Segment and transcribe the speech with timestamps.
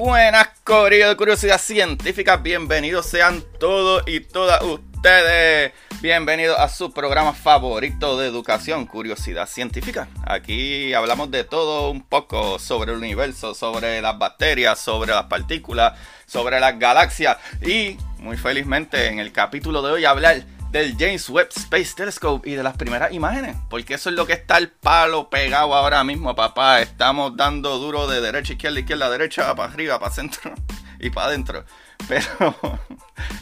[0.00, 2.36] Buenas, Corillo de Curiosidad Científica.
[2.36, 5.72] Bienvenidos sean todos y todas ustedes.
[6.00, 10.06] Bienvenidos a su programa favorito de educación, Curiosidad Científica.
[10.24, 15.98] Aquí hablamos de todo un poco sobre el universo, sobre las bacterias, sobre las partículas,
[16.26, 17.36] sobre las galaxias.
[17.60, 22.54] Y muy felizmente en el capítulo de hoy hablar del James Webb Space Telescope y
[22.54, 26.34] de las primeras imágenes, porque eso es lo que está el palo pegado ahora mismo,
[26.34, 26.80] papá.
[26.80, 30.52] Estamos dando duro de derecha, izquierda, izquierda, derecha, para arriba, para centro
[31.00, 31.64] y para adentro.
[32.06, 32.24] Pero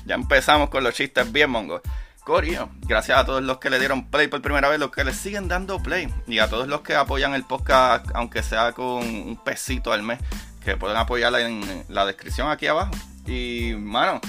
[0.07, 1.83] ya empezamos con los chistes bien mongos.
[2.25, 5.15] Corio, gracias a todos los que le dieron play por primera vez, los que le
[5.15, 9.41] siguen dando play y a todos los que apoyan el podcast, aunque sea con un
[9.45, 10.19] pesito al mes,
[10.65, 12.91] que pueden apoyarla en la descripción aquí abajo.
[13.27, 14.21] Y, mano,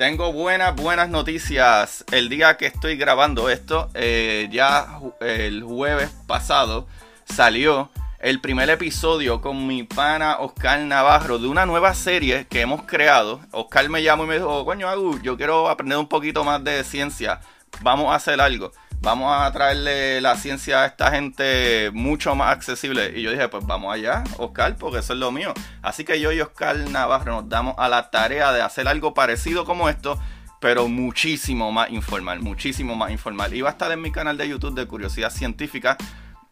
[0.00, 2.06] tengo buenas, buenas noticias.
[2.10, 6.86] El día que estoy grabando esto, eh, ya el jueves pasado
[7.26, 12.84] salió el primer episodio con mi pana Oscar Navarro de una nueva serie que hemos
[12.84, 13.40] creado.
[13.50, 16.82] Oscar me llamó y me dijo, coño, Agu, yo quiero aprender un poquito más de
[16.82, 17.42] ciencia.
[17.82, 18.72] Vamos a hacer algo.
[19.02, 23.14] Vamos a traerle la ciencia a esta gente mucho más accesible.
[23.16, 25.54] Y yo dije, pues vamos allá, Oscar, porque eso es lo mío.
[25.80, 29.64] Así que yo y Oscar Navarro nos damos a la tarea de hacer algo parecido
[29.64, 30.20] como esto,
[30.60, 33.54] pero muchísimo más informal, muchísimo más informal.
[33.54, 35.96] Y va a estar en mi canal de YouTube de Curiosidad Científica,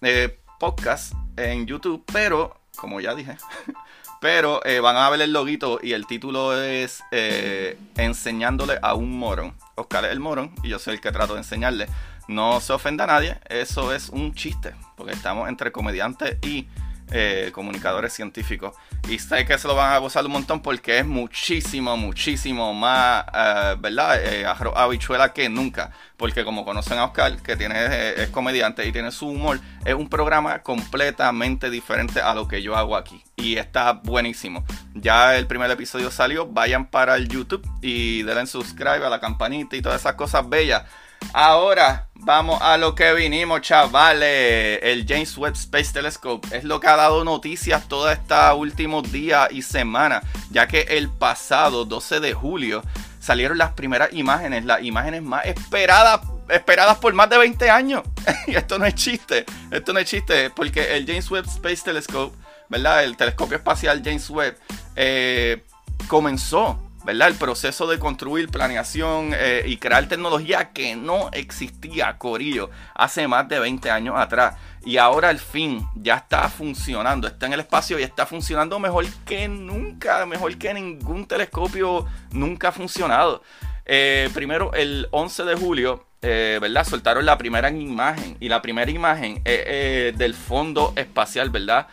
[0.00, 3.36] eh, podcast en YouTube, pero, como ya dije,
[4.22, 9.18] pero eh, van a ver el loguito y el título es eh, Enseñándole a un
[9.18, 9.54] morón.
[9.74, 11.88] Oscar es el morón y yo soy el que trato de enseñarle.
[12.28, 16.68] No se ofenda a nadie, eso es un chiste, porque estamos entre comediantes y
[17.10, 18.74] eh, comunicadores científicos.
[19.08, 23.24] Y sé que se lo van a gozar un montón porque es muchísimo, muchísimo más,
[23.32, 24.22] eh, ¿verdad?
[24.22, 24.44] Eh,
[24.74, 25.92] habichuela que nunca.
[26.18, 29.94] Porque como conocen a Oscar, que tiene, eh, es comediante y tiene su humor, es
[29.94, 33.24] un programa completamente diferente a lo que yo hago aquí.
[33.36, 34.64] Y está buenísimo.
[34.94, 39.76] Ya el primer episodio salió, vayan para el YouTube y denle subscribe a la campanita
[39.76, 40.84] y todas esas cosas bellas.
[41.32, 44.80] Ahora vamos a lo que vinimos, chavales.
[44.82, 49.48] El James Webb Space Telescope es lo que ha dado noticias todos estos últimos días
[49.50, 52.82] y semanas, ya que el pasado 12 de julio
[53.20, 58.02] salieron las primeras imágenes, las imágenes más esperadas, esperadas por más de 20 años.
[58.46, 62.36] y esto no es chiste, esto no es chiste, porque el James Webb Space Telescope,
[62.68, 63.04] ¿verdad?
[63.04, 64.58] El telescopio espacial James Webb
[64.96, 65.64] eh,
[66.08, 67.28] comenzó ¿verdad?
[67.28, 73.48] El proceso de construir planeación eh, y crear tecnología que no existía, Corillo, hace más
[73.48, 74.56] de 20 años atrás.
[74.84, 79.06] Y ahora al fin ya está funcionando, está en el espacio y está funcionando mejor
[79.24, 83.42] que nunca, mejor que ningún telescopio nunca ha funcionado.
[83.86, 86.84] Eh, primero, el 11 de julio, eh, ¿verdad?
[86.84, 91.86] Soltaron la primera imagen y la primera imagen del fondo espacial, ¿verdad?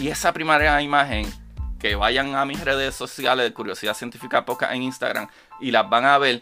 [0.00, 1.32] y esa primera imagen
[1.82, 5.26] que vayan a mis redes sociales de Curiosidad Científica Poca en Instagram
[5.60, 6.40] y las van a ver.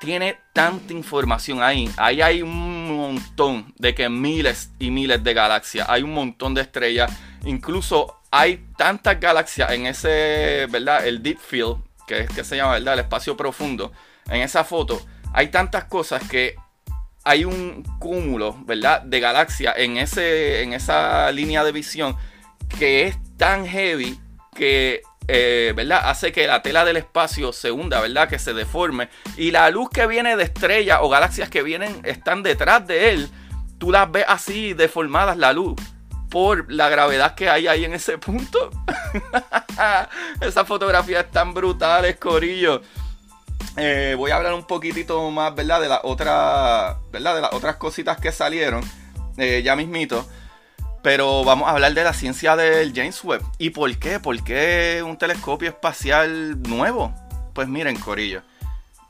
[0.00, 1.90] Tiene tanta información ahí.
[1.96, 5.88] Ahí hay un montón de que miles y miles de galaxias.
[5.88, 7.12] Hay un montón de estrellas.
[7.44, 11.06] Incluso hay tantas galaxias en ese, ¿verdad?
[11.06, 12.94] El Deep Field, que es que se llama, ¿verdad?
[12.94, 13.92] El espacio profundo.
[14.28, 16.54] En esa foto hay tantas cosas que
[17.24, 19.02] hay un cúmulo, ¿verdad?
[19.02, 22.16] De galaxias en, en esa línea de visión
[22.78, 24.21] que es tan heavy
[24.54, 26.02] que eh, ¿verdad?
[26.04, 28.28] hace que la tela del espacio se hunda, ¿verdad?
[28.28, 29.08] que se deforme.
[29.36, 33.30] Y la luz que viene de estrellas o galaxias que vienen están detrás de él,
[33.78, 35.80] tú las ves así deformadas la luz
[36.30, 38.70] por la gravedad que hay ahí en ese punto.
[40.40, 42.80] Esas fotografías están brutales, Corillo.
[43.76, 45.80] Eh, voy a hablar un poquitito más, ¿verdad?
[45.80, 47.34] De las otras, ¿verdad?
[47.34, 48.82] De las otras cositas que salieron.
[49.36, 50.26] Eh, ya mismito.
[51.02, 53.42] Pero vamos a hablar de la ciencia del James Webb.
[53.58, 54.20] ¿Y por qué?
[54.20, 57.12] ¿Por qué un telescopio espacial nuevo?
[57.54, 58.42] Pues miren, Corillo.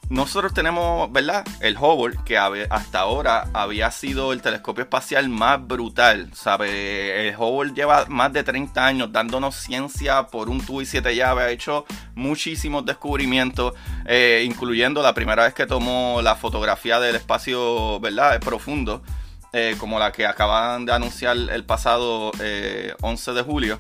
[0.08, 1.44] nosotros tenemos, ¿verdad?
[1.60, 7.28] El Hubble, que hasta ahora había sido el telescopio espacial más brutal, ¿sabe?
[7.28, 11.44] El Hubble lleva más de 30 años dándonos ciencia por un tubo y siete llaves,
[11.44, 13.74] ha hecho muchísimos descubrimientos,
[14.06, 18.38] eh, incluyendo la primera vez que tomó la fotografía del espacio, ¿verdad?
[18.40, 19.02] Profundo,
[19.52, 23.78] eh, como la que acaban de anunciar el pasado 11 eh, de julio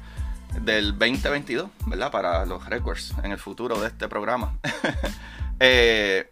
[0.60, 2.10] del 2022, ¿verdad?
[2.10, 4.58] Para los records en el futuro de este programa.
[5.64, 6.28] Eh,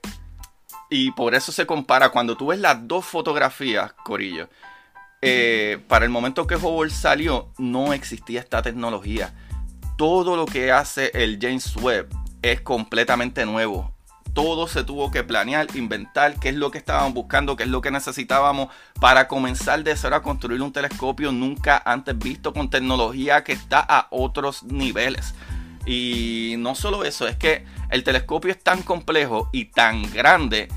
[0.89, 4.49] y por eso se compara cuando tú ves las dos fotografías, Corillo.
[5.23, 9.33] Eh, para el momento que Hubble salió, no existía esta tecnología.
[9.97, 12.09] Todo lo que hace el James Webb
[12.43, 13.95] es completamente nuevo.
[14.35, 17.81] Todo se tuvo que planear, inventar qué es lo que estábamos buscando, qué es lo
[17.81, 18.69] que necesitábamos
[19.01, 23.81] para comenzar de cero a construir un telescopio nunca antes visto con tecnología que está
[23.81, 25.35] a otros niveles.
[25.87, 30.69] Y no solo eso, es que el telescopio es tan complejo y tan grande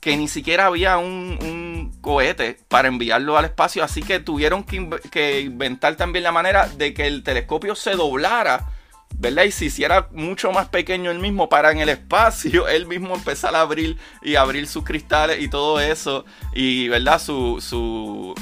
[0.00, 5.96] que ni siquiera había un, cohete para enviarlo al espacio, así que tuvieron que, inventar
[5.96, 8.70] también la manera de que el telescopio se doblara,
[9.18, 9.44] ¿verdad?
[9.44, 13.54] Y se hiciera mucho más pequeño el mismo para en el espacio él mismo empezar
[13.54, 16.24] a abrir y abrir sus cristales y todo eso,
[16.54, 17.20] y, ¿verdad?
[17.20, 18.34] Su, su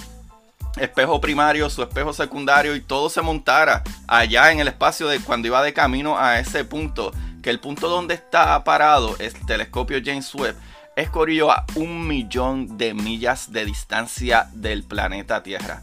[0.76, 5.46] espejo primario, su espejo secundario y todo se montara allá en el espacio de cuando
[5.48, 7.12] iba de camino a ese punto,
[7.42, 10.56] que el punto donde está parado el telescopio James Webb
[10.96, 15.82] es corillo a un millón de millas de distancia del planeta Tierra.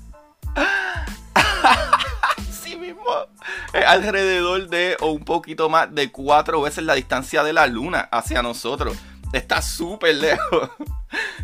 [2.92, 3.86] Sí mismo.
[3.88, 8.42] alrededor de o un poquito más de cuatro veces la distancia de la luna hacia
[8.42, 8.98] nosotros.
[9.34, 10.70] Está súper lejos.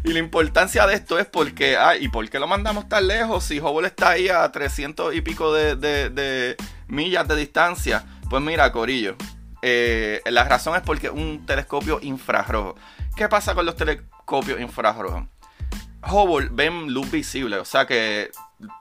[0.04, 3.46] y la importancia de esto es porque, ah, ¿y por qué lo mandamos tan lejos
[3.46, 6.58] si Hubble está ahí a 300 y pico de,
[6.88, 8.06] millas de distancia?
[8.30, 9.16] Pues mira, Corillo,
[9.62, 12.76] eh, la razón es porque un telescopio infrarrojo.
[13.16, 15.24] ¿Qué pasa con los telescopios infrarrojos?
[16.04, 18.32] Hubble ven luz visible, o sea que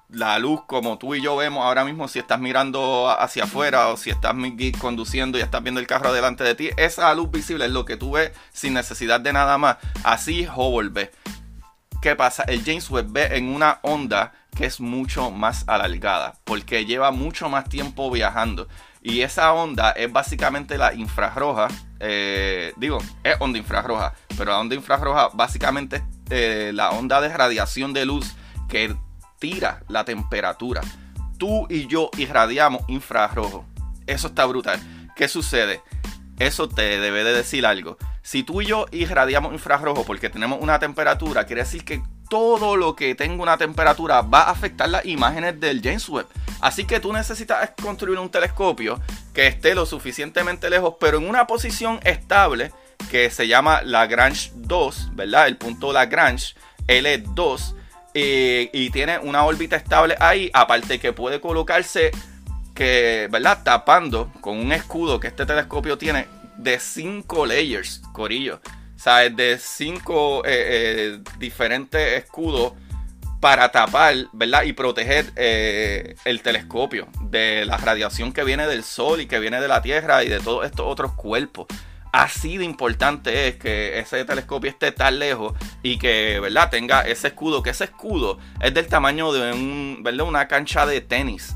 [0.08, 3.96] la luz como tú y yo vemos ahora mismo si estás mirando hacia afuera o
[3.96, 4.34] si estás
[4.78, 7.96] conduciendo y estás viendo el carro delante de ti, esa luz visible es lo que
[7.96, 9.78] tú ves sin necesidad de nada más.
[10.04, 11.10] Así Hubble ve.
[12.00, 12.44] ¿Qué pasa?
[12.44, 17.48] El James Webb ve en una onda que es mucho más alargada porque lleva mucho
[17.48, 18.68] más tiempo viajando.
[19.02, 21.68] Y esa onda es básicamente la infrarroja.
[22.00, 24.14] Eh, digo, es onda infrarroja.
[24.36, 28.34] Pero la onda infrarroja básicamente es eh, la onda de radiación de luz
[28.68, 28.96] que
[29.38, 30.80] tira la temperatura.
[31.38, 33.66] Tú y yo irradiamos infrarrojo.
[34.06, 34.80] Eso está brutal.
[35.14, 35.80] ¿Qué sucede?
[36.38, 37.96] Eso te debe de decir algo.
[38.22, 42.96] Si tú y yo irradiamos infrarrojo porque tenemos una temperatura, quiere decir que todo lo
[42.96, 46.26] que tenga una temperatura va a afectar las imágenes del James Webb.
[46.60, 49.00] Así que tú necesitas construir un telescopio
[49.32, 52.72] que esté lo suficientemente lejos, pero en una posición estable
[53.10, 55.46] que se llama Lagrange 2, ¿verdad?
[55.46, 56.54] El punto Lagrange
[56.88, 57.74] L2
[58.18, 62.10] y tiene una órbita estable ahí, aparte que puede colocarse,
[62.74, 63.62] que, ¿verdad?
[63.64, 66.26] Tapando con un escudo que este telescopio tiene
[66.56, 68.60] de 5 layers, corillo.
[68.94, 72.72] O sea, de 5 eh, eh, diferentes escudos
[73.40, 74.62] para tapar, ¿verdad?
[74.64, 79.60] Y proteger eh, el telescopio de la radiación que viene del Sol y que viene
[79.60, 81.66] de la Tierra y de todos estos otros cuerpos
[82.16, 85.52] así de importante es que ese telescopio esté tan lejos
[85.86, 86.68] y que, ¿verdad?
[86.68, 90.26] Tenga ese escudo, que ese escudo es del tamaño de un, ¿verdad?
[90.26, 91.54] una cancha de tenis.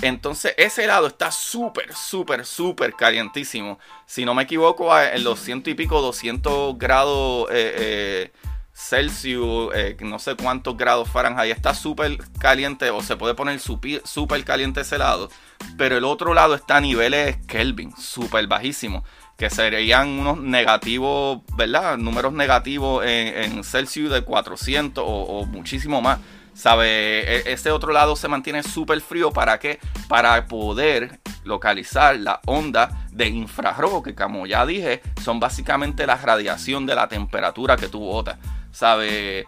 [0.00, 3.78] Entonces ese lado está súper, súper, súper calientísimo.
[4.06, 8.32] Si no me equivoco, en los ciento y pico, 200 grados eh, eh,
[8.72, 14.44] Celsius, eh, no sé cuántos grados Fahrenheit, está súper caliente o se puede poner súper
[14.44, 15.28] caliente ese lado.
[15.76, 19.04] Pero el otro lado está a niveles Kelvin, súper bajísimo
[19.38, 21.96] que serían unos negativos, ¿verdad?
[21.96, 26.18] Números negativos en, Celsius de 400 o, muchísimo más.
[26.54, 27.20] ¿Sabe?
[27.20, 29.30] E, ese otro lado se mantiene súper frío.
[29.30, 29.78] ¿Para qué?
[30.08, 36.84] Para poder localizar la onda de infrarrojo, que como ya dije, son básicamente la radiación
[36.84, 38.38] de la temperatura que tú botas.
[38.72, 39.46] ¿Sabe?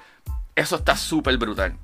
[0.55, 1.77] Eso está súper brutal.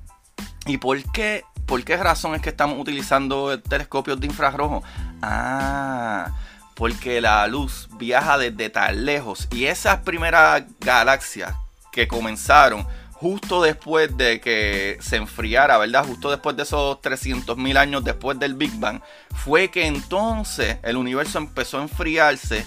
[0.65, 1.43] ¿Y por qué?
[1.65, 4.81] ¿Por qué razón es que estamos utilizando telescopios de infrarrojo?
[5.21, 6.31] Ah,
[6.77, 11.55] porque la luz viaja desde tan lejos y esas primeras galaxias
[11.91, 16.05] que comenzaron justo después de que se enfriara, ¿verdad?
[16.05, 19.01] Justo después de esos 300.000 años después del Big Bang,
[19.33, 22.63] fue que entonces el universo empezó a enfriarse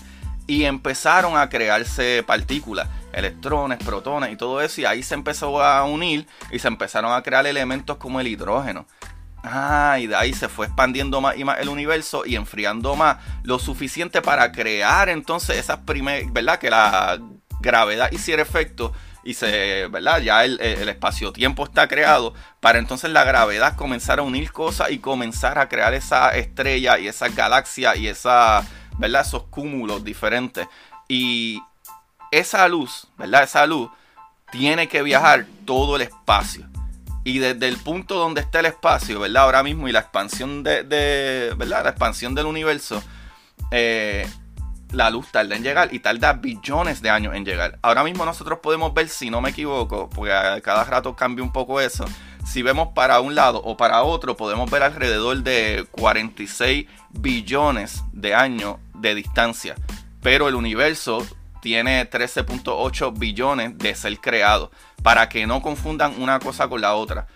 [0.48, 5.84] y empezaron a crearse partículas, electrones, protones y todo eso, y ahí se empezó a
[5.84, 8.86] unir y se empezaron a crear elementos como el hidrógeno.
[9.42, 13.16] Ah, y de ahí se fue expandiendo más y más el universo y enfriando más
[13.42, 16.58] lo suficiente para crear entonces esas primeras, ¿verdad?
[16.58, 17.18] Que la
[17.60, 18.92] gravedad hiciera efecto
[19.22, 20.20] y se, ¿verdad?
[20.20, 25.58] Ya el, espacio-tiempo está creado para entonces la gravedad comenzar a unir cosas y comenzar
[25.58, 28.62] a crear esa estrella y esa galaxia y esa,
[28.98, 29.22] ¿verdad?
[29.26, 30.66] Esos cúmulos diferentes.
[31.08, 31.62] Y
[32.30, 33.42] esa luz, ¿verdad?
[33.42, 33.90] Esa luz
[34.52, 36.68] tiene que viajar todo el espacio.
[37.24, 39.44] Y desde el punto donde está el espacio, ¿verdad?
[39.44, 41.84] Ahora mismo y la expansión de, ¿verdad?
[41.84, 43.02] La expansión del universo,
[43.70, 44.28] eh,
[44.92, 47.78] la luz tarda en llegar y tarda billones de años en llegar.
[47.82, 51.80] Ahora mismo nosotros podemos ver, si no me equivoco, porque cada rato cambia un poco
[51.80, 52.06] eso,
[52.46, 58.34] si vemos para un lado o para otro, podemos ver alrededor de 46 billones de
[58.34, 59.76] años de distancia.
[60.22, 61.26] Pero el universo
[61.60, 64.70] tiene 13.8 billones de ser creado,
[65.02, 67.26] para que no confundan una cosa con la otra.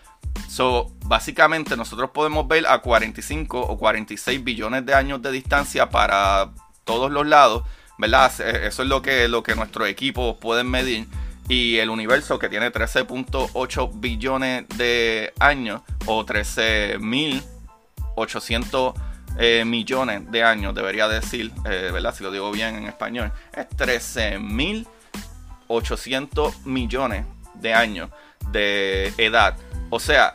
[0.49, 6.50] So, básicamente nosotros podemos ver a 45 o 46 billones de años de distancia para
[6.85, 7.64] todos los lados,
[7.99, 8.33] ¿verdad?
[8.40, 11.06] Eso es lo que, lo que nuestros equipos pueden medir.
[11.49, 18.94] Y el universo que tiene 13.8 billones de años o 13.800
[19.37, 22.14] eh, millones de años, debería decir, eh, ¿verdad?
[22.14, 28.11] Si lo digo bien en español, es 13.800 millones de años
[28.50, 29.56] de edad.
[29.90, 30.32] O sea,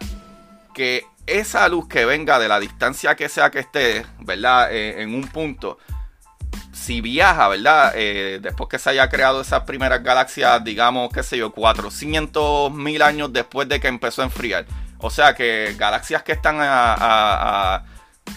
[0.74, 4.74] que esa luz que venga de la distancia que sea que esté, ¿verdad?
[4.74, 5.78] Eh, en un punto,
[6.72, 7.94] si viaja, ¿verdad?
[7.96, 13.02] Eh, después que se haya creado esas primeras galaxias, digamos, qué sé yo, 400 mil
[13.02, 14.66] años después de que empezó a enfriar.
[14.98, 16.58] O sea que galaxias que están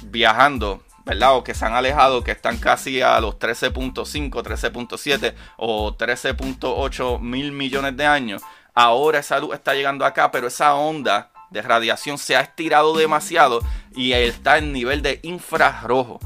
[0.05, 1.37] viajando, ¿verdad?
[1.37, 7.53] O que se han alejado, que están casi a los 13.5, 13.7 o 13.8 mil
[7.53, 8.43] millones de años.
[8.75, 13.61] Ahora esa luz está llegando acá, pero esa onda de radiación se ha estirado demasiado
[13.95, 16.19] y está en nivel de infrarrojo.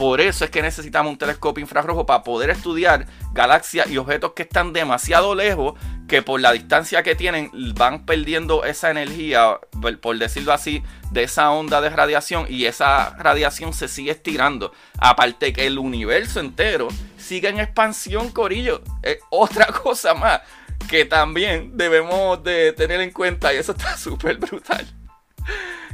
[0.00, 4.44] Por eso es que necesitamos un telescopio infrarrojo para poder estudiar galaxias y objetos que
[4.44, 5.74] están demasiado lejos,
[6.08, 9.58] que por la distancia que tienen van perdiendo esa energía,
[10.00, 14.72] por decirlo así, de esa onda de radiación y esa radiación se sigue estirando.
[14.98, 18.82] Aparte que el universo entero sigue en expansión, Corillo.
[19.02, 20.40] Es otra cosa más
[20.88, 24.86] que también debemos de tener en cuenta y eso está súper brutal.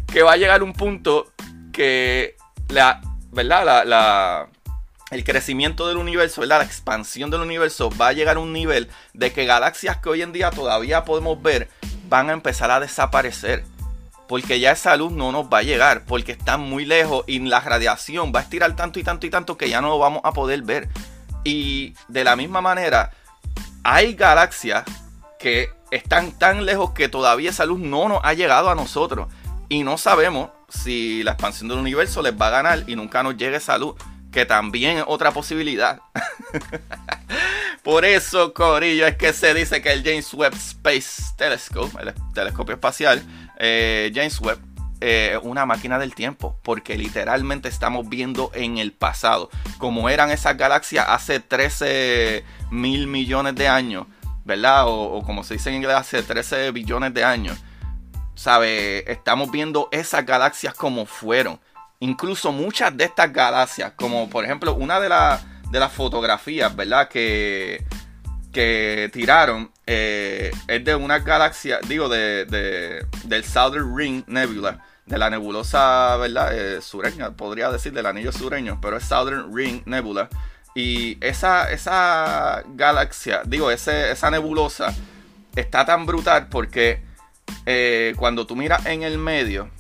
[0.07, 1.33] Que va a llegar un punto
[1.73, 2.37] que
[2.69, 3.01] la
[3.37, 3.85] ¿verdad?
[3.85, 4.49] La,
[5.11, 6.45] el crecimiento del universo.
[6.45, 10.23] La expansión del universo va a llegar a un nivel de que galaxias que hoy
[10.23, 11.69] en día todavía podemos ver
[12.09, 13.65] van a empezar a desaparecer.
[14.27, 17.61] Porque ya esa luz no nos va a llegar, porque están muy lejos y la
[17.61, 20.33] radiación va a estirar tanto y tanto y tanto que ya no lo vamos a
[20.33, 20.89] poder ver.
[21.45, 23.13] Y de la misma manera,
[23.87, 24.83] hay galaxias
[25.39, 29.29] que están tan lejos que todavía esa luz no nos ha llegado a nosotros.
[29.69, 33.37] Y no sabemos si la expansión del universo les va a ganar y nunca nos
[33.37, 33.95] llegue salud,
[34.33, 36.01] que también es otra posibilidad.
[37.85, 42.75] Por eso, Corillo, es que se dice que el James Webb Space Telescope, el telescopio
[42.75, 43.23] espacial,
[43.61, 44.59] eh, James Webb,
[45.01, 50.57] eh, una máquina del tiempo, porque literalmente estamos viendo en el pasado como eran esas
[50.57, 54.07] galaxias hace 13 mil millones de años,
[54.45, 54.85] ¿verdad?
[54.87, 57.59] O, como se dice en inglés, hace 13 billones de años.
[58.37, 59.11] ¿sabe?
[59.11, 61.59] Estamos viendo esas galaxias como fueron.
[61.99, 65.09] Incluso muchas de estas galaxias, como por ejemplo una de,
[65.71, 67.09] de las fotografías, ¿verdad?
[67.09, 67.85] Que,
[68.53, 75.31] que tiraron eh, es de una galaxia, digo, de, del Southern Ring Nebula, de la
[75.31, 76.51] nebulosa, ¿verdad?
[76.53, 80.29] Eh, sureña, podría decir del anillo sureño, pero es Southern Ring Nebula.
[80.75, 84.93] Y esa, esa galaxia, digo, ese, esa nebulosa
[85.55, 87.03] está tan brutal porque
[87.65, 89.71] eh, cuando tú miras en el medio,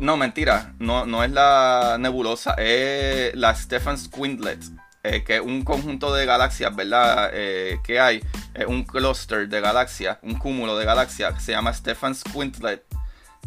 [0.00, 4.60] no, mentira, no, no es la nebulosa, es la Stephen Squintlet,
[5.04, 7.30] eh, que un conjunto de galaxias, ¿verdad?
[7.32, 8.22] Eh, que hay,
[8.66, 12.84] un cluster de galaxias, un cúmulo de galaxias que se llama Stephen Squintlet.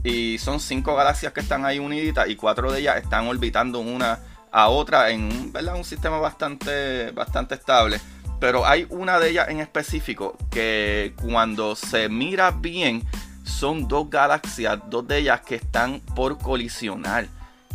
[0.04, 4.20] Y son cinco galaxias que están ahí uniditas y cuatro de ellas están orbitando una
[4.52, 5.76] a otra en ¿verdad?
[5.76, 8.00] un sistema bastante, bastante estable.
[8.40, 13.04] Pero hay una de ellas en específico que cuando se mira bien
[13.44, 17.28] son dos galaxias, dos de ellas que están por colisionar.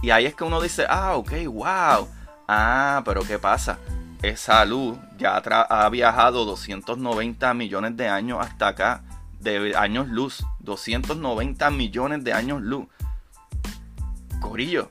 [0.02, 2.08] Y ahí es que uno dice, ah, ok, wow.
[2.48, 3.78] Ah, pero ¿qué pasa?
[4.22, 9.02] Esa luz ya ha viajado 290 millones de años hasta acá,
[9.40, 10.44] de años luz.
[10.60, 12.86] 290 millones de años luz.
[14.40, 14.90] Corillo,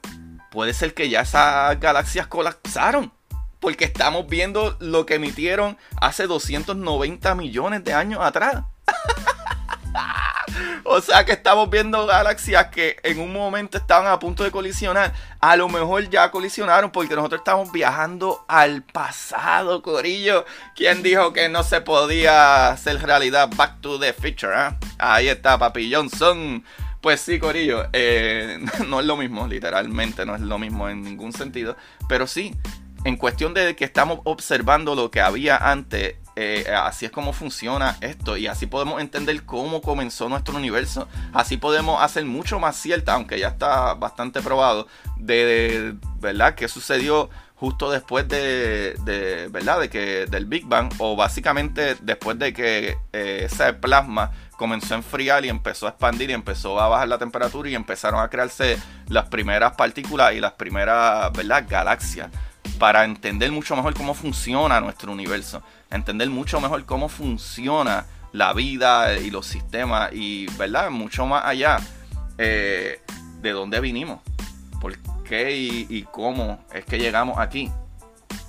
[0.52, 3.12] puede ser que ya esas galaxias colapsaron
[3.60, 8.64] porque estamos viendo lo que emitieron hace 290 millones de años atrás.
[10.84, 15.14] o sea que estamos viendo galaxias que en un momento estaban a punto de colisionar.
[15.40, 20.46] A lo mejor ya colisionaron porque nosotros estamos viajando al pasado, Corillo.
[20.76, 24.54] ¿Quién dijo que no se podía hacer realidad Back to the Future?
[24.56, 24.78] Ah?
[24.98, 26.64] Ahí está, Papi Johnson.
[27.02, 31.34] Pues sí, Corillo, eh, no es lo mismo, literalmente, no es lo mismo en ningún
[31.34, 31.78] sentido.
[32.10, 32.56] Pero sí,
[33.04, 37.98] en cuestión de que estamos observando lo que había antes, eh, así es como funciona
[38.02, 41.08] esto y así podemos entender cómo comenzó nuestro universo.
[41.34, 44.88] Así podemos hacer mucho más cierta, aunque ya está bastante probado,
[45.18, 48.96] de, verdad qué sucedió justo después de,
[49.50, 54.94] verdad de que del Big Bang o básicamente después de que eh, ese plasma comenzó
[54.94, 58.30] a enfriar y empezó a expandir y empezó a bajar la temperatura y empezaron a
[58.30, 58.78] crearse
[59.08, 62.30] las primeras partículas y las primeras verdad galaxias
[62.80, 69.18] para entender mucho mejor cómo funciona nuestro universo, entender mucho mejor cómo funciona la vida
[69.18, 70.90] y los sistemas y, ¿verdad?
[70.90, 71.78] Mucho más allá
[72.38, 73.02] eh,
[73.42, 74.20] de dónde vinimos,
[74.82, 77.72] por qué y, cómo es que llegamos aquí.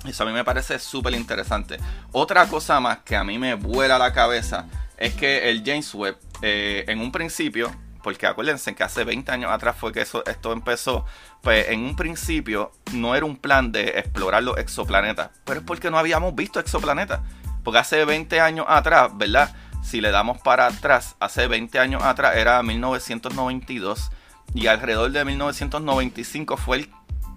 [0.05, 1.77] Eso a mí me parece súper interesante.
[2.11, 4.65] Otra cosa más que a mí me vuela la cabeza
[4.97, 7.71] es que el James Webb, eh, en un principio,
[8.07, 11.03] porque acuérdense que hace 20 años atrás fue que eso, esto empezó,
[11.41, 15.91] pues en un principio no era un plan de explorar los exoplanetas, pero es porque
[15.91, 17.19] no habíamos visto exoplanetas.
[17.65, 19.53] Porque hace 20 años atrás, ¿verdad?
[19.83, 24.09] Si le damos para atrás, hace 20 años atrás era 1992
[24.53, 26.87] y alrededor de 1995 fue la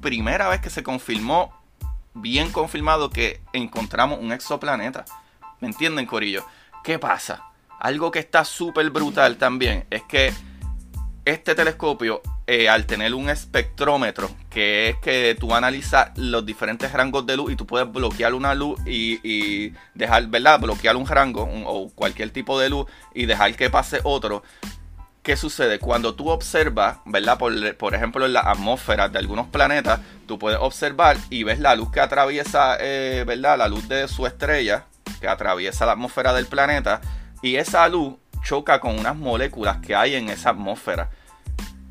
[0.01, 1.53] primera vez que se confirmó,
[2.15, 5.05] bien confirmado, que encontramos un exoplaneta.
[5.59, 6.45] ¿Me entienden, Corillo?
[6.85, 7.43] ¿Qué pasa?
[7.81, 10.33] Algo que está súper brutal también es que
[11.31, 17.27] este telescopio, eh, al tener un espectrómetro, que es que tú analizas los diferentes rangos
[17.27, 20.61] de luz y tú puedes bloquear una luz y, dejar, ¿verdad?
[20.61, 24.43] Bloquear un rango o cualquier tipo de luz y dejar que pase otro.
[25.23, 25.79] ¿Qué sucede?
[25.79, 27.39] Cuando tú observas, ¿verdad?
[27.39, 31.91] Por, ejemplo, en la atmósfera de algunos planetas, tú puedes observar y ves la luz
[31.93, 33.59] que atraviesa, eh, ¿verdad?
[33.59, 34.87] La luz de su estrella,
[35.21, 37.01] que atraviesa la atmósfera del planeta.
[37.43, 41.11] Y esa luz choca con unas moléculas que hay en esa atmósfera.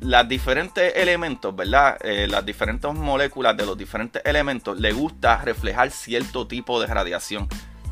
[0.00, 1.98] Las diferentes elementos, ¿verdad?
[2.00, 7.48] Eh, las diferentes moléculas de los diferentes elementos le gusta reflejar cierto tipo de radiación,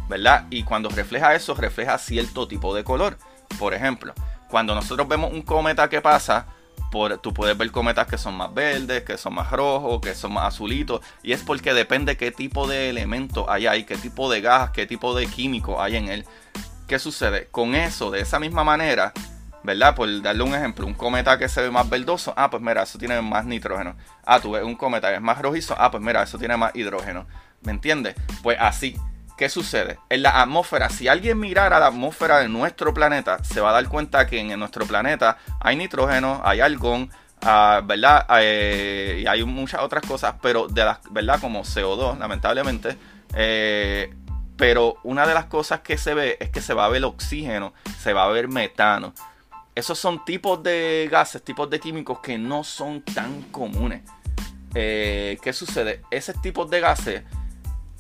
[0.08, 0.46] ¿verdad?
[0.50, 3.18] Y cuando refleja eso, refleja cierto tipo de color.
[3.58, 4.14] Por ejemplo,
[4.48, 6.46] cuando nosotros vemos un cometa que pasa,
[6.90, 10.32] por, tú puedes ver cometas que son más verdes, que son más rojos, que son
[10.32, 11.02] más azulitos.
[11.22, 14.86] Y es porque depende qué tipo de elemento hay ahí, qué tipo de gas, qué
[14.86, 16.24] tipo de químico hay en él.
[16.86, 17.48] ¿Qué sucede?
[17.50, 19.12] Con eso, de esa misma manera,
[19.62, 19.94] ¿verdad?
[19.94, 22.98] Por darle un ejemplo, un cometa que se ve más verdoso, ah, pues mira, eso
[22.98, 23.96] tiene más nitrógeno.
[24.24, 26.74] Ah, tú ves un cometa que es más rojizo, ah, pues mira, eso tiene más
[26.74, 27.26] hidrógeno.
[27.62, 28.14] ¿Me entiendes?
[28.42, 28.96] Pues así.
[29.36, 30.00] ¿Qué sucede?
[30.08, 33.88] En la atmósfera, si alguien mirara la atmósfera de nuestro planeta, se va a dar
[33.88, 37.08] cuenta que en nuestro planeta hay nitrógeno, hay argón,
[37.42, 38.26] ah, ¿verdad?
[38.40, 41.40] Eh, y hay muchas otras cosas, pero de las, ¿verdad?
[41.40, 42.98] Como CO2, lamentablemente,
[43.32, 44.12] eh,
[44.56, 47.72] pero una de las cosas que se ve es que se va a ver oxígeno,
[48.00, 49.14] se va a ver metano.
[49.78, 54.02] Esos son tipos de gases, tipos de químicos que no son tan comunes.
[54.74, 56.02] Eh, ¿Qué sucede?
[56.10, 57.22] Ese tipo de gases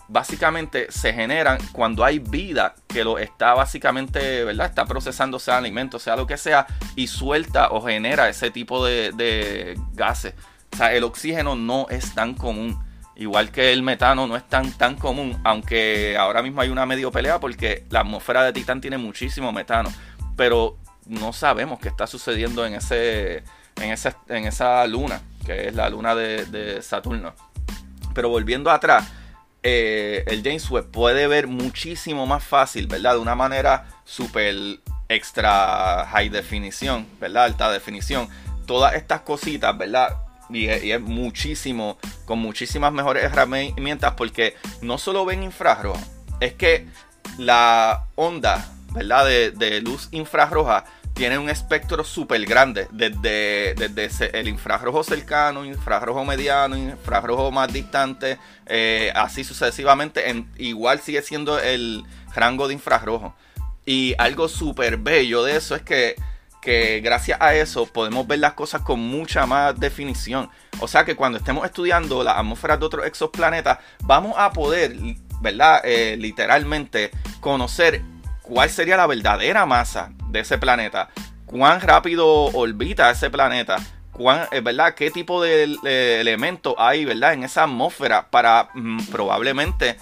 [0.08, 4.66] básicamente se generan cuando hay vida que lo está básicamente, ¿verdad?
[4.66, 9.12] Está procesando, sea alimento, sea lo que sea, y suelta o genera ese tipo de,
[9.12, 10.34] de gases.
[10.72, 12.76] O sea, el oxígeno no es tan común.
[13.14, 17.12] Igual que el metano no es tan, tan común, aunque ahora mismo hay una medio
[17.12, 19.92] pelea porque la atmósfera de Titán tiene muchísimo metano,
[20.34, 20.76] pero
[21.08, 23.42] no sabemos qué está sucediendo en, ese,
[23.76, 27.34] en, ese, en esa luna, que es la luna de, Saturno.
[28.14, 29.08] Pero volviendo atrás,
[29.62, 33.14] eh, el James Webb puede ver muchísimo más fácil, ¿verdad?
[33.14, 37.44] De una manera súper extra high definición, ¿verdad?
[37.44, 38.28] Alta definición.
[38.66, 40.16] Todas estas cositas, ¿verdad?
[40.50, 46.00] Y es, muchísimo, con muchísimas mejores herramientas porque no solo ven infrarrojo,
[46.40, 46.86] es que
[47.38, 49.26] la onda, ¿verdad?
[49.26, 50.84] De, luz infrarroja
[51.18, 58.38] tiene un espectro súper grande, desde, desde, el infrarrojo cercano, infrarrojo mediano, infrarrojo más distante,
[58.66, 62.04] eh, así sucesivamente, en, igual sigue siendo el
[62.36, 63.34] rango de infrarrojo.
[63.84, 66.14] Y algo súper bello de eso es que
[66.60, 70.48] que gracias a eso podemos ver las cosas con mucha más definición.
[70.78, 74.94] O sea que cuando estemos estudiando las atmósferas de otros exoplanetas, vamos a poder,
[75.40, 75.80] ¿verdad?
[75.84, 78.02] Eh, literalmente conocer
[78.42, 81.08] cuál sería la verdadera masa de ese planeta,
[81.46, 83.76] cuán rápido orbita ese planeta,
[84.12, 84.94] cuán, eh, ¿verdad?
[84.94, 85.78] qué tipo de,
[86.20, 87.32] elementos hay ¿verdad?
[87.32, 89.96] en esa atmósfera para mm, probablemente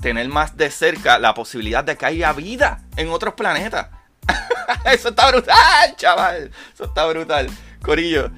[0.00, 3.88] tener más de cerca la posibilidad de que haya vida en otros planetas.
[4.84, 6.50] Eso está brutal, chaval.
[6.74, 7.48] Eso está brutal.
[7.82, 8.30] Corillo.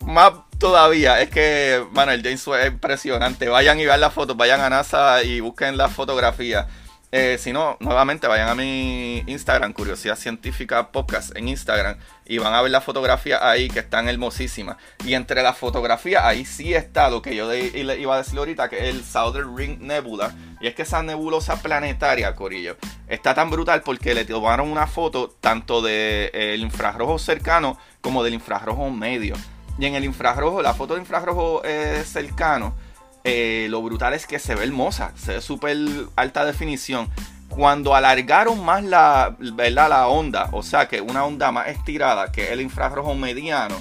[0.00, 3.48] Más todavía, es que, bueno, el James es impresionante.
[3.48, 6.66] Vayan y vean las fotos, vayan a NASA y busquen las fotografías.
[7.12, 12.54] Eh, si no, nuevamente vayan a mi Instagram, Curiosidad Científica Podcast en Instagram, y van
[12.54, 14.76] a ver la fotografía ahí que están hermosísimas.
[15.04, 18.68] Y entre las fotografías, ahí sí está lo que yo le iba a decir ahorita,
[18.68, 20.32] que es el Southern Ring Nebula.
[20.60, 22.76] Y es que esa nebulosa planetaria, Corillo,
[23.08, 28.34] está tan brutal porque le tomaron una foto tanto del de, infrarrojo cercano como del
[28.34, 29.34] infrarrojo medio.
[29.80, 32.74] Y en el infrarrojo, la foto de infrarrojo eh, cercano
[33.24, 35.76] eh, lo brutal es que se ve hermosa, se ve súper
[36.16, 37.08] alta definición.
[37.48, 42.60] Cuando alargaron más la, la onda, o sea que una onda más estirada que el
[42.60, 43.76] infrarrojo mediano,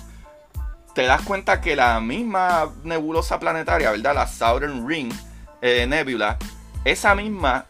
[0.95, 4.15] te das cuenta que la misma nebulosa planetaria, ¿verdad?
[4.15, 5.13] La Southern Ring
[5.61, 6.37] eh, Nebula,
[6.83, 7.65] esa misma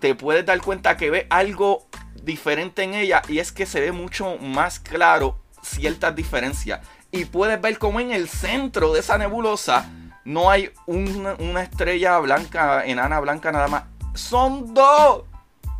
[0.00, 1.86] te puedes dar cuenta que ve algo
[2.22, 6.80] diferente en ella y es que se ve mucho más claro ciertas diferencias.
[7.12, 9.88] Y puedes ver como en el centro de esa nebulosa
[10.24, 13.84] no hay una, estrella blanca, enana blanca nada más.
[14.14, 15.24] Son dos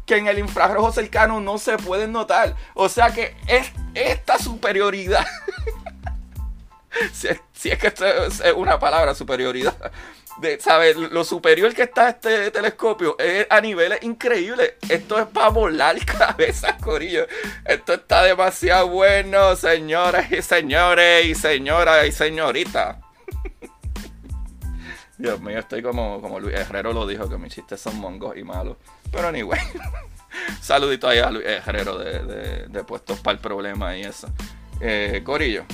[0.07, 2.57] que en el infrarrojo cercano no se pueden notar.
[2.74, 5.26] O sea que es esta superioridad.
[7.12, 9.92] si, es que esto es una palabra, superioridad.
[10.38, 10.96] De, ¿sabes?
[10.96, 14.74] Lo superior que está este telescopio es a niveles increíbles.
[14.88, 17.26] Esto es para volar cabezas, corillo.
[17.64, 22.96] Esto está demasiado bueno, señoras y señores, y señoras y señoritas.
[25.20, 28.42] Dios mío, estoy como, como Luis Herrero lo dijo, que mis chistes son mongos y
[28.42, 28.78] malos.
[29.12, 29.61] Pero anyway,
[30.62, 34.28] saludito ahí a Luis Herrero de, de, Puestos para el Problema y eso.
[34.80, 35.64] Eh, Corillo.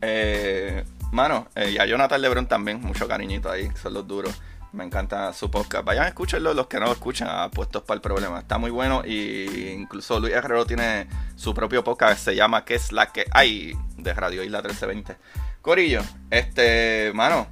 [0.00, 4.40] Eh, mano, eh, y a Jonathan Lebron también, mucho cariñito ahí, son los duros.
[4.72, 5.84] Me encanta su podcast.
[5.84, 8.38] Vayan a escucharlo los que no lo escuchan, a Puestos para el Problema.
[8.38, 12.92] Está muy bueno y incluso Luis Herrero tiene su propio podcast, se llama ¿Qué es
[12.92, 13.72] la que hay?
[13.96, 15.16] de Radio Isla 1320.
[15.62, 17.46] Corillo, este, mano,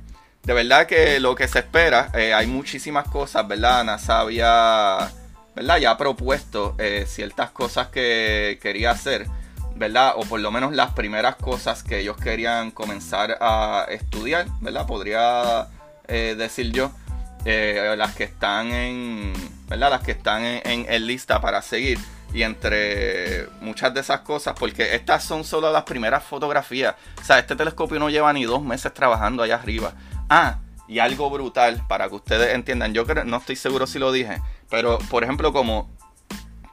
[0.45, 3.85] de verdad que lo que se espera, eh, hay muchísimas cosas, ¿verdad?
[3.85, 5.11] NASA había,
[5.55, 5.79] ¿verdad?
[5.79, 9.27] Ya ha propuesto eh, ciertas cosas que quería hacer,
[9.77, 10.15] ¿verdad?
[10.17, 14.87] O por lo menos las primeras cosas que ellos querían comenzar a estudiar, ¿verdad?
[14.87, 15.69] Podría
[16.09, 16.91] eh, decir yo,
[17.45, 19.33] las que están en,
[19.69, 19.91] ¿verdad?
[19.91, 21.99] Las que están en, en lista para seguir.
[22.35, 26.95] Y entre muchas de esas cosas, porque estas son solo las primeras fotografías.
[27.21, 29.93] O sea, este telescopio no lleva ni dos meses trabajando allá arriba.
[30.29, 30.59] Ah,
[30.89, 32.93] y algo brutal para que ustedes entiendan.
[32.93, 35.91] Yo no estoy seguro si lo dije, pero por ejemplo, como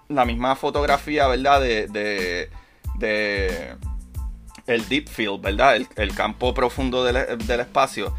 [0.10, 1.62] la misma fotografía, ¿verdad?
[1.62, 1.88] De,
[2.98, 3.76] de,
[4.68, 5.78] el deep field, ¿verdad?
[5.96, 7.18] El, campo profundo del,
[7.60, 8.14] espacio.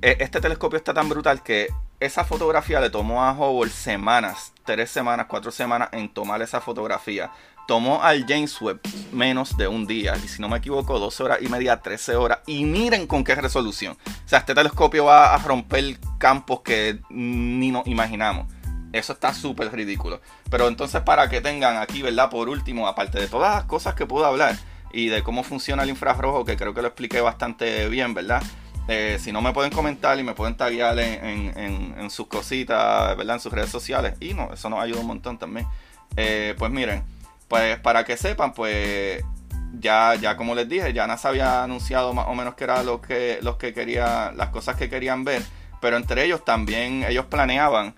[0.00, 1.68] E, este telescopio está tan brutal que
[2.00, 7.30] esa fotografía le tomó a Hubble semanas, tres semanas, cuatro semanas en tomar esa fotografía
[7.70, 8.80] tomó al James Webb
[9.12, 10.16] menos de un día.
[10.24, 12.40] Y si no me equivoco, 12 horas y media, 13 horas.
[12.48, 13.96] Y miren con qué resolución.
[14.06, 18.52] O sea, este telescopio va a romper campos que ni nos imaginamos.
[18.92, 20.20] Eso está súper ridículo.
[20.50, 22.28] Pero entonces para que tengan aquí, ¿verdad?
[22.28, 24.58] Por último, aparte de todas las cosas que puedo hablar
[24.92, 28.42] y de cómo funciona el infrarrojo, que creo que lo expliqué bastante bien, ¿verdad?
[28.88, 33.36] Eh, si no me pueden comentar y me pueden taguear en, sus cositas, ¿verdad?
[33.36, 34.14] En sus redes sociales.
[34.18, 35.68] Y no, eso nos ayuda un montón también.
[36.16, 37.04] Eh, pues miren,
[37.50, 39.24] pues para que sepan, pues
[39.72, 43.02] ya, ya como les dije, ya NASA había anunciado más o menos que era lo
[43.02, 45.42] que, los que quería, las cosas que querían ver,
[45.80, 47.92] pero entre ellos también ellos planeaban,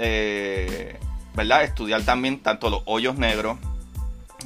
[0.00, 0.98] eh,
[1.34, 1.62] ¿verdad?
[1.62, 3.58] Estudiar también tanto los hoyos negros,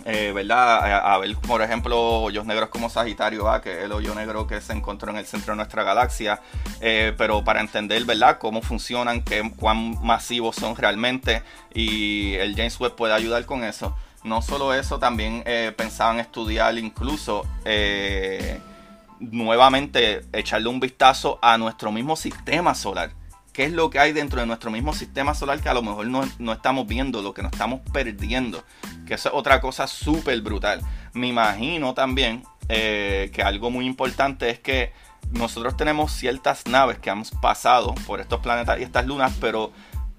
[0.04, 1.14] eh, ¿verdad?
[1.14, 4.61] A, ver, por ejemplo, hoyos negros como Sagitario A, que es el hoyo negro que
[4.61, 6.42] se encontró en el centro de nuestra galaxia,
[6.83, 12.78] eh, pero para entender, ¿verdad?, cómo funcionan, qué, cuán masivos son realmente, y el James
[12.78, 13.96] Webb puede ayudar con eso.
[14.24, 18.58] No solo eso, también eh, pensaban estudiar incluso eh,
[19.20, 23.12] nuevamente echarle un vistazo a nuestro mismo sistema solar.
[23.52, 26.06] ¿Qué es lo que hay dentro de nuestro mismo sistema solar que a lo mejor
[26.08, 28.64] no, estamos viendo, lo que nos estamos perdiendo?
[29.06, 30.80] Que eso es otra cosa súper brutal.
[31.12, 34.92] Me imagino también eh, que algo muy importante es que
[35.30, 39.70] nosotros tenemos ciertas naves que han pasado por estos planetas y estas lunas, pero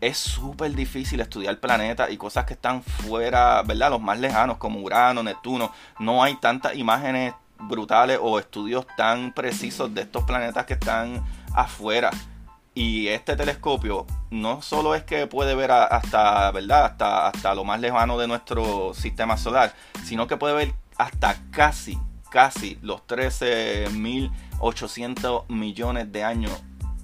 [0.01, 3.89] es súper difícil estudiar planetas y cosas que están fuera, ¿verdad?
[3.91, 5.71] Los más lejanos, como Urano, Neptuno.
[5.99, 12.12] No hay tantas imágenes brutales o estudios tan precisos de estos planetas que están afuera.
[12.73, 16.84] Y este telescopio no solo es que puede ver hasta, ¿verdad?
[16.86, 21.97] Hasta, hasta lo más lejano de nuestro sistema solar, sino que puede ver hasta casi,
[22.29, 26.62] casi los 13.800 millones de años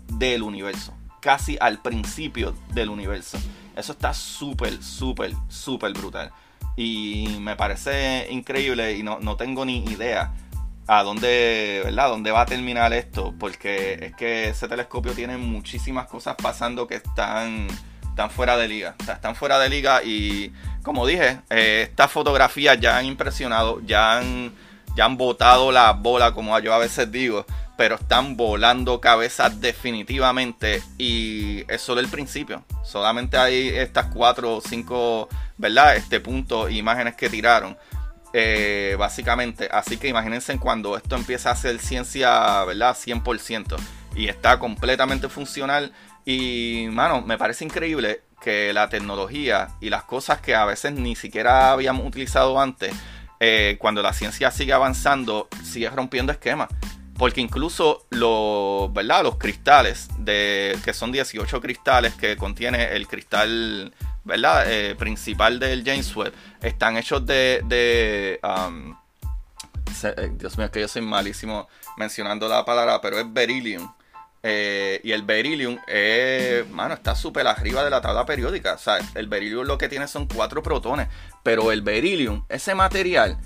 [0.08, 3.38] del universo casi al principio del universo.
[3.76, 6.32] Eso está súper, súper, súper brutal.
[6.76, 10.34] Y me parece increíble y no, no tengo ni idea
[10.88, 12.10] a dónde, ¿verdad?
[12.10, 16.96] dónde va a terminar esto, porque es que ese telescopio tiene muchísimas cosas pasando que
[16.96, 17.68] están,
[18.10, 18.96] están fuera de liga.
[19.00, 20.52] Están fuera de liga y,
[20.84, 24.52] como dije, eh, estas fotografías ya han impresionado, ya han,
[24.96, 27.46] ya han botado la bola, como yo a veces digo,
[27.82, 32.64] pero están volando cabezas definitivamente y es solo el principio.
[32.84, 35.96] Solamente hay estas cuatro o cinco, ¿verdad?
[35.96, 37.76] Este punto, imágenes que tiraron.
[38.34, 39.68] Eh, básicamente.
[39.72, 42.96] Así que imagínense cuando esto empieza a ser ciencia, ¿verdad?
[42.96, 43.76] 100%.
[44.16, 45.92] Y está completamente funcional.
[46.24, 51.16] Y, mano, me parece increíble que la tecnología y las cosas que a veces ni
[51.16, 52.94] siquiera habíamos utilizado antes,
[53.40, 56.70] eh, cuando la ciencia sigue avanzando, sigue rompiendo esquemas.
[57.22, 59.22] Porque incluso los, ¿verdad?
[59.22, 64.64] los cristales, de, que son 18 cristales que contiene el cristal ¿verdad?
[64.66, 68.96] Eh, principal del James Webb están hechos de, um,
[70.04, 73.88] eh, Dios mío, es que yo soy malísimo mencionando la palabra, pero es beryllium.
[74.42, 78.74] Eh, y el beryllium, eh, mano, está súper arriba de la tabla periódica.
[78.74, 81.08] O sea, el beryllium lo que tiene son cuatro protones.
[81.44, 83.38] Pero el beryllium, ese material,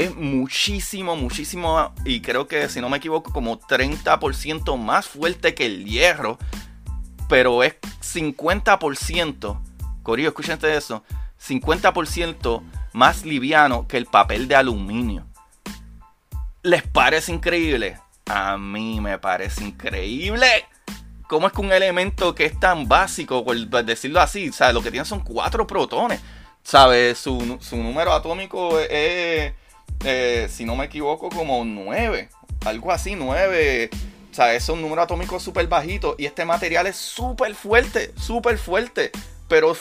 [0.00, 5.66] es muchísimo, muchísimo, y creo que si no me equivoco, como 30% más fuerte que
[5.66, 6.38] el hierro.
[7.28, 9.60] Pero es 50%
[10.02, 11.04] Corillo, escúchense eso.
[11.40, 15.26] 50% más liviano que el papel de aluminio.
[16.62, 17.98] ¿Les parece increíble?
[18.26, 20.46] A mí me parece increíble.
[21.28, 24.74] ¿Cómo es que un elemento que es tan básico, por decirlo así, ¿sabes?
[24.74, 26.20] lo que tiene son cuatro protones?
[26.62, 27.18] ¿Sabes?
[27.18, 29.54] Su, número atómico es,
[30.04, 32.28] eh, si no me equivoco, como 9.
[32.64, 33.90] Algo así, 9.
[34.30, 36.14] O sea, es un número atómico súper bajito.
[36.18, 39.10] Y este material es súper fuerte, súper fuerte
[39.50, 39.76] pero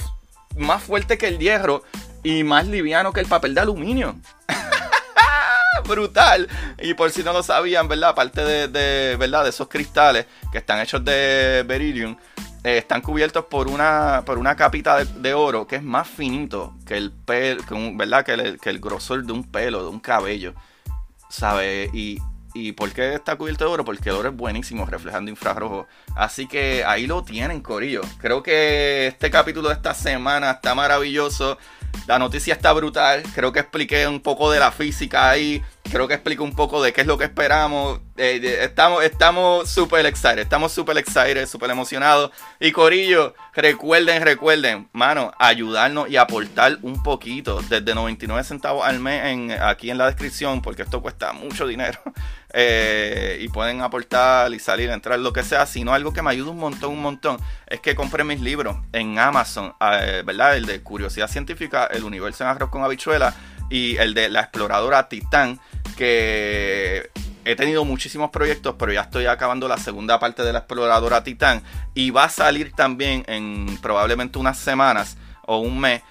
[0.58, 1.84] más fuerte que el hierro
[2.23, 4.15] y más liviano que el papel de aluminio.
[5.88, 6.49] Brutal.
[6.79, 8.10] Y por si no lo sabían, ¿verdad?
[8.10, 9.43] Aparte de, ¿verdad?
[9.43, 12.17] de esos cristales que están hechos de beryllium,
[12.63, 16.98] eh, están cubiertos por una, por una capita de, oro que es más finito que
[16.98, 18.26] el pelo, ¿verdad?
[18.26, 20.54] Que el, que el grosor de un pelo, de un cabello.
[21.30, 21.89] ¿Sabe?
[21.93, 22.19] Y
[22.54, 23.86] ¿Y por qué está cubierto de oro?
[23.86, 25.88] Porque el oro es buenísimo reflejando infrarrojo.
[26.15, 28.02] Así que ahí lo tienen, Corillo.
[28.17, 31.58] Creo que este capítulo de esta semana está maravilloso.
[32.08, 33.23] La noticia está brutal.
[33.36, 35.62] Creo que expliqué un poco de la física ahí.
[35.91, 37.99] Creo que expliqué un poco de qué es lo que esperamos.
[38.17, 40.39] Eh, estamos estamos súper excited.
[40.39, 42.32] Estamos súper excited, súper emocionados.
[42.60, 47.62] Y Corillo, recuerden, recuerden, mano, ayudarnos y aportar un poquito.
[47.62, 51.99] Desde 99 centavos al mes en, aquí en la descripción, porque esto cuesta mucho dinero.
[52.51, 56.49] Eh, y pueden aportar y salir, entrar, lo que sea, sino algo que me ayuda
[56.49, 60.57] un montón, un montón, es que compré mis libros en Amazon, eh, ¿verdad?
[60.57, 63.35] El de Curiosidad Científica, El Universo en Arroz con Habichuela
[63.69, 65.59] y el de La Exploradora Titán,
[65.95, 67.12] que
[67.45, 71.62] he tenido muchísimos proyectos, pero ya estoy acabando la segunda parte de La Exploradora Titán
[71.93, 76.01] y va a salir también en probablemente unas semanas o un mes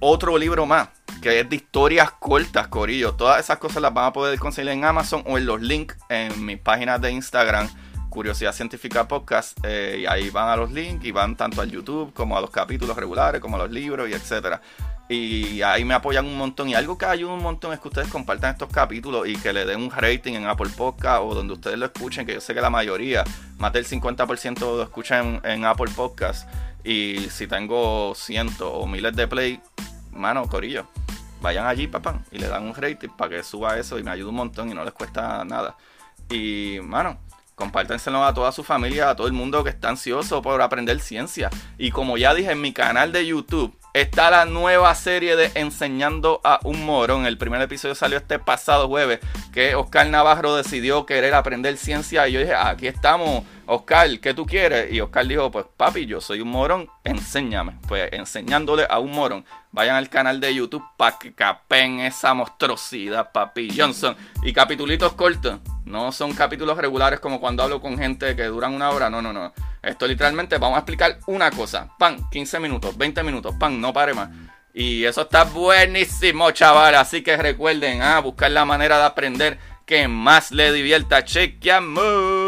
[0.00, 0.88] otro libro más
[1.20, 3.14] que es de historias cortas, Corillo.
[3.14, 6.44] Todas esas cosas las van a poder conseguir en Amazon o en los links en
[6.44, 7.68] mis páginas de Instagram,
[8.08, 9.58] Curiosidad Científica Podcast.
[9.64, 12.50] Eh, y ahí van a los links y van tanto al YouTube como a los
[12.50, 14.60] capítulos regulares, como a los libros y etcétera.
[15.08, 16.68] Y ahí me apoyan un montón.
[16.68, 19.64] Y algo que ayuda un montón es que ustedes compartan estos capítulos y que le
[19.64, 22.60] den un rating en Apple Podcast o donde ustedes lo escuchen, que yo sé que
[22.60, 23.24] la mayoría,
[23.58, 26.48] más del 50% lo escuchan en, en Apple Podcast.
[26.84, 29.60] Y si tengo cientos o miles de play,
[30.12, 30.86] mano, corillo
[31.40, 34.28] vayan allí, papá, y le dan un rating para que suba eso y me ayude
[34.28, 35.76] un montón y no les cuesta nada.
[36.30, 37.18] Y, mano,
[37.54, 41.50] compártenselo a toda su familia, a todo el mundo que está ansioso por aprender ciencia.
[41.76, 46.40] Y como ya dije en mi canal de YouTube, está la nueva serie de Enseñando
[46.44, 47.26] a un Morón.
[47.26, 49.20] El primer episodio salió este pasado jueves,
[49.52, 52.28] que Oscar Navarro decidió querer aprender ciencia.
[52.28, 54.90] Y yo dije, aquí estamos, Oscar, ¿qué tú quieres?
[54.90, 57.78] Y Oscar dijo, pues papi, yo soy un morón, enséñame.
[57.86, 59.44] Pues enseñándole a un morón.
[59.72, 64.16] Vayan al canal de YouTube para que capen esa monstruosidad, papi Johnson.
[64.42, 65.60] Y capitulitos cortos.
[65.84, 69.10] No son capítulos regulares como cuando hablo con gente que duran una hora.
[69.10, 69.52] No, no, no.
[69.82, 71.90] Esto literalmente vamos a explicar una cosa.
[71.98, 73.54] Pan, 15 minutos, 20 minutos.
[73.60, 74.30] Pan, no pare más.
[74.72, 76.94] Y eso está buenísimo, chaval.
[76.94, 81.22] Así que recuerden, ah, buscar la manera de aprender que más le divierta.
[81.22, 82.47] Chequeamos.